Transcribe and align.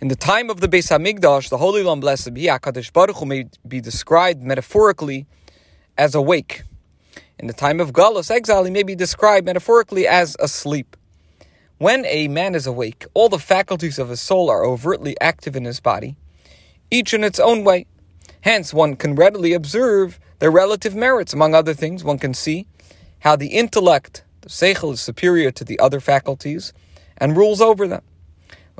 In 0.00 0.08
the 0.08 0.16
time 0.16 0.48
of 0.48 0.62
the 0.62 0.66
Beis 0.66 0.88
Hamikdash, 0.88 1.50
the 1.50 1.58
Holy 1.58 1.84
One, 1.84 2.00
blessed 2.00 2.32
be 2.32 2.44
Hakadosh 2.44 2.90
Baruch 2.90 3.16
Hu, 3.16 3.26
may 3.26 3.44
be 3.68 3.82
described 3.82 4.42
metaphorically 4.42 5.26
as 5.98 6.14
awake. 6.14 6.62
In 7.38 7.48
the 7.48 7.52
time 7.52 7.80
of 7.80 7.92
Galus 7.92 8.30
exile, 8.30 8.64
he 8.64 8.70
may 8.70 8.82
be 8.82 8.94
described 8.94 9.44
metaphorically 9.44 10.06
as 10.06 10.38
asleep. 10.40 10.96
When 11.76 12.06
a 12.06 12.28
man 12.28 12.54
is 12.54 12.66
awake, 12.66 13.04
all 13.12 13.28
the 13.28 13.38
faculties 13.38 13.98
of 13.98 14.08
his 14.08 14.22
soul 14.22 14.48
are 14.48 14.64
overtly 14.64 15.20
active 15.20 15.54
in 15.54 15.66
his 15.66 15.80
body, 15.80 16.16
each 16.90 17.12
in 17.12 17.22
its 17.22 17.38
own 17.38 17.62
way. 17.62 17.84
Hence, 18.40 18.72
one 18.72 18.96
can 18.96 19.14
readily 19.14 19.52
observe 19.52 20.18
their 20.38 20.50
relative 20.50 20.94
merits. 20.94 21.34
Among 21.34 21.54
other 21.54 21.74
things, 21.74 22.02
one 22.02 22.18
can 22.18 22.32
see 22.32 22.66
how 23.18 23.36
the 23.36 23.48
intellect, 23.48 24.24
the 24.40 24.48
seichel, 24.48 24.94
is 24.94 25.02
superior 25.02 25.50
to 25.50 25.62
the 25.62 25.78
other 25.78 26.00
faculties 26.00 26.72
and 27.18 27.36
rules 27.36 27.60
over 27.60 27.86
them. 27.86 28.00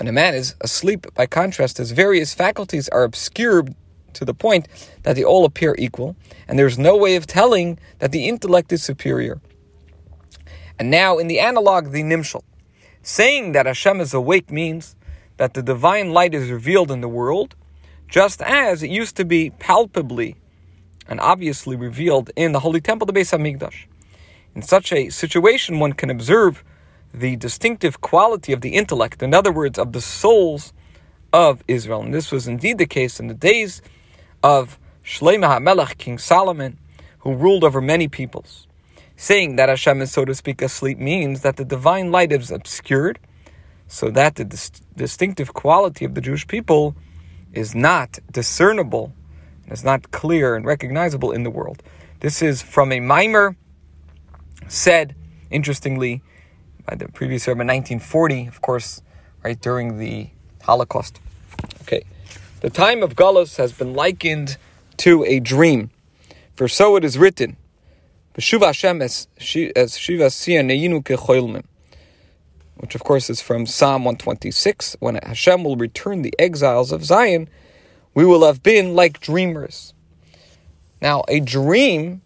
When 0.00 0.08
a 0.08 0.12
man 0.12 0.34
is 0.34 0.54
asleep, 0.62 1.06
by 1.12 1.26
contrast, 1.26 1.76
his 1.76 1.90
various 1.90 2.32
faculties 2.32 2.88
are 2.88 3.04
obscured 3.04 3.74
to 4.14 4.24
the 4.24 4.32
point 4.32 4.66
that 5.02 5.14
they 5.14 5.22
all 5.22 5.44
appear 5.44 5.76
equal, 5.78 6.16
and 6.48 6.58
there's 6.58 6.78
no 6.78 6.96
way 6.96 7.16
of 7.16 7.26
telling 7.26 7.78
that 7.98 8.10
the 8.10 8.26
intellect 8.26 8.72
is 8.72 8.82
superior. 8.82 9.42
And 10.78 10.90
now, 10.90 11.18
in 11.18 11.26
the 11.26 11.38
analog, 11.38 11.90
the 11.90 12.02
nimshal, 12.02 12.44
saying 13.02 13.52
that 13.52 13.66
Hashem 13.66 14.00
is 14.00 14.14
awake 14.14 14.50
means 14.50 14.96
that 15.36 15.52
the 15.52 15.62
divine 15.62 16.14
light 16.14 16.32
is 16.32 16.50
revealed 16.50 16.90
in 16.90 17.02
the 17.02 17.08
world, 17.08 17.54
just 18.08 18.40
as 18.40 18.82
it 18.82 18.88
used 18.88 19.16
to 19.18 19.26
be 19.26 19.50
palpably 19.50 20.34
and 21.08 21.20
obviously 21.20 21.76
revealed 21.76 22.30
in 22.36 22.52
the 22.52 22.60
holy 22.60 22.80
temple, 22.80 23.04
the 23.04 23.12
Beis 23.12 23.36
Hamikdash. 23.36 23.84
In 24.54 24.62
such 24.62 24.94
a 24.94 25.10
situation, 25.10 25.78
one 25.78 25.92
can 25.92 26.08
observe 26.08 26.64
the 27.12 27.36
distinctive 27.36 28.00
quality 28.00 28.52
of 28.52 28.60
the 28.60 28.70
intellect, 28.70 29.22
in 29.22 29.34
other 29.34 29.52
words, 29.52 29.78
of 29.78 29.92
the 29.92 30.00
souls 30.00 30.72
of 31.32 31.62
Israel. 31.68 32.02
And 32.02 32.14
this 32.14 32.30
was 32.30 32.46
indeed 32.46 32.78
the 32.78 32.86
case 32.86 33.20
in 33.20 33.26
the 33.26 33.34
days 33.34 33.82
of 34.42 34.78
Shlomo 35.04 35.58
HaMelech, 35.58 35.98
King 35.98 36.18
Solomon, 36.18 36.78
who 37.20 37.34
ruled 37.34 37.64
over 37.64 37.80
many 37.80 38.08
peoples. 38.08 38.66
Saying 39.16 39.56
that 39.56 39.68
Hashem 39.68 40.00
is, 40.00 40.10
so 40.10 40.24
to 40.24 40.34
speak, 40.34 40.62
asleep 40.62 40.98
means 40.98 41.42
that 41.42 41.56
the 41.56 41.64
divine 41.64 42.10
light 42.10 42.32
is 42.32 42.50
obscured, 42.50 43.18
so 43.86 44.10
that 44.10 44.36
the 44.36 44.44
dis- 44.44 44.70
distinctive 44.96 45.52
quality 45.52 46.04
of 46.04 46.14
the 46.14 46.20
Jewish 46.20 46.46
people 46.46 46.94
is 47.52 47.74
not 47.74 48.18
discernible 48.30 49.12
and 49.64 49.72
is 49.72 49.84
not 49.84 50.10
clear 50.10 50.54
and 50.54 50.64
recognizable 50.64 51.32
in 51.32 51.42
the 51.42 51.50
world. 51.50 51.82
This 52.20 52.40
is 52.40 52.62
from 52.62 52.92
a 52.92 53.00
maamar 53.00 53.56
said, 54.68 55.14
interestingly, 55.50 56.22
by 56.86 56.94
the 56.94 57.08
previous 57.08 57.46
Rebbe 57.46 57.60
in 57.60 57.66
1940, 57.66 58.46
of 58.46 58.60
course, 58.60 59.02
right 59.44 59.60
during 59.60 59.98
the 59.98 60.28
Holocaust. 60.62 61.20
Okay, 61.82 62.04
the 62.60 62.70
time 62.70 63.02
of 63.02 63.16
Galus 63.16 63.56
has 63.56 63.72
been 63.72 63.94
likened 63.94 64.56
to 64.98 65.24
a 65.24 65.40
dream, 65.40 65.90
for 66.54 66.68
so 66.68 66.96
it 66.96 67.04
is 67.04 67.18
written, 67.18 67.56
which 72.76 72.94
of 72.94 73.04
course 73.04 73.28
is 73.28 73.40
from 73.40 73.66
Psalm 73.66 74.04
126, 74.04 74.96
when 75.00 75.16
Hashem 75.16 75.64
will 75.64 75.76
return 75.76 76.22
the 76.22 76.34
exiles 76.38 76.92
of 76.92 77.04
Zion, 77.04 77.48
we 78.14 78.24
will 78.24 78.44
have 78.44 78.62
been 78.62 78.94
like 78.94 79.20
dreamers. 79.20 79.94
Now, 81.02 81.24
a 81.28 81.40
dream 81.40 82.22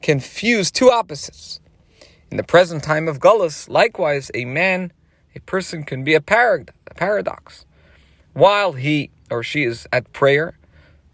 can 0.00 0.20
fuse 0.20 0.70
two 0.70 0.90
opposites. 0.90 1.60
In 2.30 2.36
the 2.36 2.44
present 2.44 2.84
time 2.84 3.08
of 3.08 3.20
Gullus, 3.20 3.68
likewise, 3.68 4.30
a 4.34 4.44
man, 4.44 4.92
a 5.34 5.40
person 5.40 5.84
can 5.84 6.04
be 6.04 6.14
a, 6.14 6.20
parad- 6.20 6.70
a 6.86 6.94
paradox. 6.94 7.64
While 8.34 8.72
he 8.72 9.10
or 9.30 9.42
she 9.42 9.64
is 9.64 9.88
at 9.92 10.12
prayer, 10.12 10.58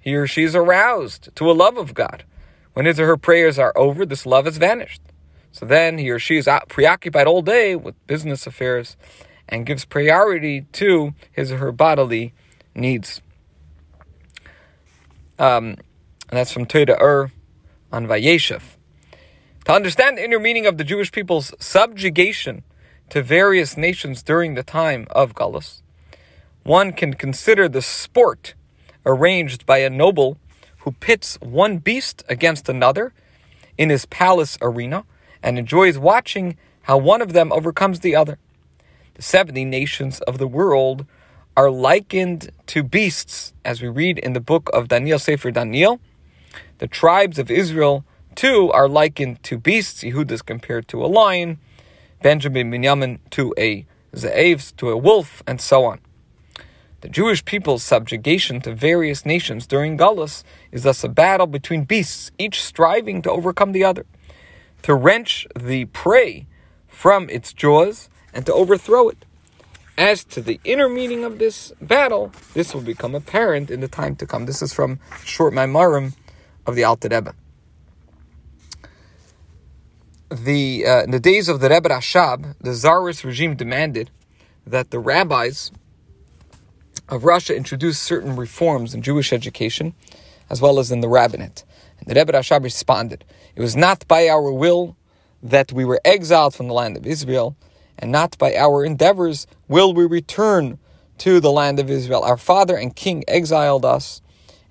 he 0.00 0.14
or 0.16 0.26
she 0.26 0.42
is 0.42 0.56
aroused 0.56 1.34
to 1.36 1.50
a 1.50 1.52
love 1.52 1.78
of 1.78 1.94
God. 1.94 2.24
When 2.72 2.86
his 2.86 2.98
or 2.98 3.06
her 3.06 3.16
prayers 3.16 3.58
are 3.58 3.72
over, 3.76 4.04
this 4.04 4.26
love 4.26 4.46
has 4.46 4.58
vanished. 4.58 5.00
So 5.52 5.64
then 5.64 5.98
he 5.98 6.10
or 6.10 6.18
she 6.18 6.36
is 6.36 6.48
preoccupied 6.68 7.28
all 7.28 7.40
day 7.40 7.76
with 7.76 7.94
business 8.08 8.46
affairs 8.46 8.96
and 9.48 9.64
gives 9.64 9.84
priority 9.84 10.62
to 10.72 11.14
his 11.30 11.52
or 11.52 11.58
her 11.58 11.70
bodily 11.70 12.34
needs. 12.74 13.22
Um, 15.38 15.76
and 16.28 16.38
that's 16.38 16.52
from 16.52 16.66
Torah 16.66 16.98
Or 17.00 17.30
on 17.92 18.08
Vayeshev. 18.08 18.73
To 19.64 19.72
understand 19.72 20.18
the 20.18 20.24
inner 20.24 20.38
meaning 20.38 20.66
of 20.66 20.76
the 20.76 20.84
Jewish 20.84 21.10
people's 21.10 21.54
subjugation 21.58 22.64
to 23.08 23.22
various 23.22 23.78
nations 23.78 24.22
during 24.22 24.54
the 24.54 24.62
time 24.62 25.06
of 25.10 25.34
Galus, 25.34 25.80
one 26.64 26.92
can 26.92 27.14
consider 27.14 27.66
the 27.66 27.80
sport 27.80 28.54
arranged 29.06 29.64
by 29.64 29.78
a 29.78 29.88
noble 29.88 30.36
who 30.80 30.92
pits 30.92 31.38
one 31.40 31.78
beast 31.78 32.22
against 32.28 32.68
another 32.68 33.14
in 33.78 33.88
his 33.88 34.04
palace 34.04 34.58
arena 34.60 35.04
and 35.42 35.58
enjoys 35.58 35.96
watching 35.96 36.58
how 36.82 36.98
one 36.98 37.22
of 37.22 37.32
them 37.32 37.50
overcomes 37.50 38.00
the 38.00 38.14
other. 38.14 38.38
The 39.14 39.22
70 39.22 39.64
nations 39.64 40.20
of 40.20 40.36
the 40.36 40.46
world 40.46 41.06
are 41.56 41.70
likened 41.70 42.50
to 42.66 42.82
beasts, 42.82 43.54
as 43.64 43.80
we 43.80 43.88
read 43.88 44.18
in 44.18 44.34
the 44.34 44.40
book 44.40 44.68
of 44.74 44.88
Daniel 44.88 45.18
Sefer 45.18 45.50
Daniel. 45.50 46.00
The 46.78 46.86
tribes 46.86 47.38
of 47.38 47.50
Israel 47.50 48.04
Two 48.34 48.72
are 48.72 48.88
likened 48.88 49.42
to 49.44 49.58
beasts. 49.58 50.02
Yehuda 50.02 50.32
is 50.32 50.42
compared 50.42 50.88
to 50.88 51.04
a 51.04 51.06
lion, 51.06 51.58
Benjamin 52.20 52.70
Binyamin 52.70 53.18
to 53.30 53.54
a 53.56 53.86
ze'ev, 54.14 54.74
to 54.76 54.90
a 54.90 54.96
wolf, 54.96 55.42
and 55.46 55.60
so 55.60 55.84
on. 55.84 56.00
The 57.02 57.08
Jewish 57.08 57.44
people's 57.44 57.84
subjugation 57.84 58.60
to 58.62 58.74
various 58.74 59.24
nations 59.24 59.66
during 59.66 59.96
Gullus 59.96 60.42
is 60.72 60.82
thus 60.82 61.04
a 61.04 61.08
battle 61.08 61.46
between 61.46 61.84
beasts, 61.84 62.32
each 62.38 62.62
striving 62.62 63.22
to 63.22 63.30
overcome 63.30 63.72
the 63.72 63.84
other, 63.84 64.06
to 64.82 64.94
wrench 64.94 65.46
the 65.56 65.84
prey 65.86 66.46
from 66.88 67.28
its 67.30 67.52
jaws 67.52 68.08
and 68.32 68.44
to 68.46 68.54
overthrow 68.54 69.10
it. 69.10 69.24
As 69.96 70.24
to 70.24 70.40
the 70.40 70.58
inner 70.64 70.88
meaning 70.88 71.22
of 71.22 71.38
this 71.38 71.72
battle, 71.80 72.32
this 72.54 72.74
will 72.74 72.80
become 72.80 73.14
apparent 73.14 73.70
in 73.70 73.80
the 73.80 73.86
time 73.86 74.16
to 74.16 74.26
come. 74.26 74.46
This 74.46 74.60
is 74.60 74.72
from 74.72 74.98
Short 75.24 75.52
Maimarim 75.52 76.16
of 76.66 76.74
the 76.74 76.82
Alter 76.82 77.08
Rebbe 77.08 77.34
the 80.42 80.86
uh, 80.86 81.02
in 81.04 81.10
the 81.10 81.20
days 81.20 81.48
of 81.48 81.60
the 81.60 81.68
Rebbe 81.68 81.88
Rashab, 81.88 82.56
the 82.60 82.72
Tsarist 82.72 83.24
regime 83.24 83.54
demanded 83.54 84.10
that 84.66 84.90
the 84.90 84.98
rabbis 84.98 85.70
of 87.08 87.24
Russia 87.24 87.54
introduce 87.54 87.98
certain 87.98 88.34
reforms 88.34 88.94
in 88.94 89.02
Jewish 89.02 89.32
education, 89.32 89.94
as 90.50 90.60
well 90.60 90.78
as 90.78 90.90
in 90.90 91.00
the 91.00 91.08
rabbinate. 91.08 91.64
And 92.00 92.08
the 92.08 92.14
Rebbe 92.18 92.32
Rashab 92.32 92.64
responded, 92.64 93.24
"It 93.54 93.60
was 93.60 93.76
not 93.76 94.08
by 94.08 94.28
our 94.28 94.50
will 94.50 94.96
that 95.42 95.72
we 95.72 95.84
were 95.84 96.00
exiled 96.04 96.54
from 96.54 96.68
the 96.68 96.74
land 96.74 96.96
of 96.96 97.06
Israel, 97.06 97.54
and 97.98 98.10
not 98.10 98.36
by 98.38 98.56
our 98.56 98.84
endeavors 98.84 99.46
will 99.68 99.92
we 99.92 100.06
return 100.06 100.78
to 101.18 101.38
the 101.38 101.52
land 101.52 101.78
of 101.78 101.90
Israel. 101.90 102.22
Our 102.22 102.38
father 102.38 102.76
and 102.76 102.96
king 102.96 103.22
exiled 103.28 103.84
us, 103.84 104.20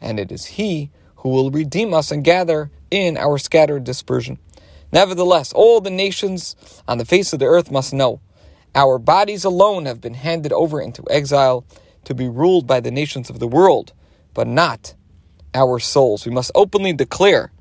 and 0.02 0.20
it 0.20 0.32
is 0.32 0.46
he 0.58 0.90
who 1.18 1.30
will 1.30 1.52
redeem 1.52 1.94
us 1.94 2.12
and 2.12 2.24
gather 2.24 2.72
in 2.90 3.18
our 3.18 3.38
scattered 3.38 3.84
dispersion." 3.84 4.40
Nevertheless, 4.94 5.52
all 5.54 5.82
the 5.82 5.90
nations 5.90 6.56
on 6.88 7.00
the 7.00 7.06
face 7.06 7.34
of 7.34 7.40
the 7.40 7.48
earth 7.48 7.72
must 7.72 7.94
know 7.94 8.22
our 8.76 9.00
bodies 9.00 9.44
alone 9.44 9.88
have 9.88 10.00
been 10.00 10.14
handed 10.14 10.54
over 10.54 10.80
into 10.80 11.04
exile 11.10 11.66
to 12.06 12.14
be 12.14 12.30
ruled 12.30 12.68
by 12.68 12.80
the 12.80 12.92
nations 12.92 13.28
of 13.28 13.40
the 13.40 13.48
world, 13.48 13.92
but 14.36 14.46
not 14.46 14.94
our 15.56 15.80
souls. 15.80 16.28
We 16.28 16.32
must 16.32 16.52
openly 16.54 16.94
declare 16.94 17.52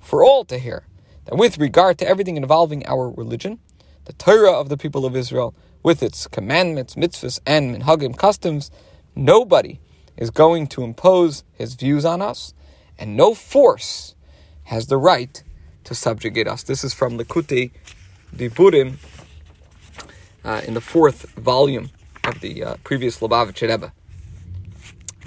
for 0.00 0.22
all 0.22 0.44
to 0.44 0.58
hear 0.58 0.86
that 1.24 1.36
with 1.36 1.56
regard 1.56 1.96
to 1.98 2.06
everything 2.06 2.36
involving 2.36 2.86
our 2.86 3.08
religion, 3.08 3.58
the 4.04 4.12
Torah 4.12 4.52
of 4.52 4.68
the 4.68 4.76
people 4.76 5.06
of 5.06 5.16
Israel, 5.16 5.54
with 5.82 6.02
its 6.02 6.26
commandments, 6.26 6.94
mitzvahs, 6.94 7.40
and 7.46 7.74
minhagim 7.74 8.18
customs, 8.18 8.70
nobody 9.16 9.80
is 10.18 10.28
going 10.28 10.66
to 10.66 10.84
impose 10.84 11.42
his 11.52 11.72
views 11.72 12.04
on 12.04 12.20
us, 12.20 12.52
and 12.98 13.16
no 13.16 13.32
force 13.32 14.14
has 14.64 14.88
the 14.88 14.98
right 14.98 15.42
to 15.84 15.94
subjugate 15.94 16.48
us. 16.48 16.62
This 16.62 16.84
is 16.84 16.94
from 16.94 17.16
the 17.16 17.24
Likutei 17.24 17.70
Diburim 18.34 18.96
uh, 20.44 20.62
in 20.66 20.74
the 20.74 20.80
fourth 20.80 21.30
volume 21.32 21.90
of 22.24 22.40
the 22.40 22.64
uh, 22.64 22.76
previous 22.84 23.20
Lubavitcher 23.20 23.68
Rebbe. 23.68 23.92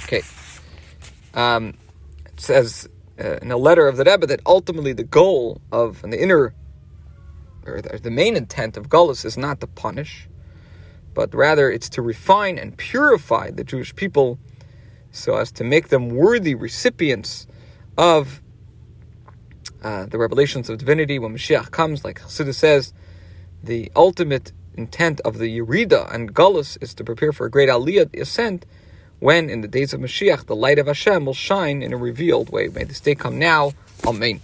Okay. 0.03 0.21
Um, 1.33 1.77
it 2.25 2.39
says 2.39 2.87
uh, 3.19 3.37
in 3.41 3.51
a 3.51 3.57
letter 3.57 3.87
of 3.87 3.97
the 3.97 4.03
Rebbe 4.03 4.25
that 4.27 4.41
ultimately 4.45 4.93
the 4.93 5.03
goal 5.03 5.61
of 5.71 6.03
and 6.03 6.11
the 6.11 6.21
inner 6.21 6.53
or 7.65 7.81
the, 7.81 7.97
the 7.97 8.11
main 8.11 8.35
intent 8.35 8.77
of 8.77 8.89
Gullus 8.89 9.25
is 9.25 9.37
not 9.37 9.59
to 9.61 9.67
punish, 9.67 10.27
but 11.13 11.33
rather 11.33 11.69
it's 11.71 11.89
to 11.89 12.01
refine 12.01 12.57
and 12.57 12.77
purify 12.77 13.49
the 13.51 13.63
Jewish 13.63 13.95
people 13.95 14.37
so 15.11 15.35
as 15.37 15.51
to 15.53 15.63
make 15.63 15.87
them 15.87 16.09
worthy 16.09 16.53
recipients 16.53 17.47
of 17.97 18.41
uh, 19.85 20.07
the 20.07 20.17
revelations 20.17 20.67
of 20.67 20.79
divinity, 20.79 21.19
when 21.19 21.35
Mashiach 21.35 21.69
comes, 21.69 22.03
like 22.03 22.19
Chassidus 22.19 22.55
says, 22.55 22.91
the 23.63 23.91
ultimate 23.95 24.51
intent 24.73 25.21
of 25.21 25.37
the 25.37 25.59
Yerida 25.59 26.11
and 26.11 26.33
Gullus 26.33 26.75
is 26.81 26.95
to 26.95 27.03
prepare 27.03 27.31
for 27.31 27.45
a 27.45 27.51
great 27.51 27.69
Aliyah, 27.69 28.19
ascent, 28.19 28.65
when 29.19 29.47
in 29.47 29.61
the 29.61 29.67
days 29.67 29.93
of 29.93 30.01
Mashiach 30.01 30.47
the 30.47 30.55
light 30.55 30.79
of 30.79 30.87
Hashem 30.87 31.27
will 31.27 31.35
shine 31.35 31.83
in 31.83 31.93
a 31.93 31.97
revealed 31.97 32.49
way. 32.49 32.67
May 32.67 32.83
this 32.83 32.99
day 32.99 33.13
come 33.13 33.37
now. 33.37 33.73
Amen. 34.05 34.41